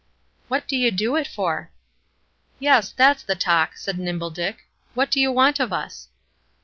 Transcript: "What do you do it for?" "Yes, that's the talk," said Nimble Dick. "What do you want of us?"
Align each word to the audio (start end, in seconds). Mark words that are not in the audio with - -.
"What 0.47 0.67
do 0.67 0.75
you 0.75 0.89
do 0.89 1.15
it 1.15 1.27
for?" 1.27 1.69
"Yes, 2.57 2.91
that's 2.91 3.21
the 3.21 3.35
talk," 3.35 3.77
said 3.77 3.99
Nimble 3.99 4.31
Dick. 4.31 4.65
"What 4.95 5.11
do 5.11 5.19
you 5.19 5.31
want 5.31 5.59
of 5.59 5.71
us?" 5.71 6.07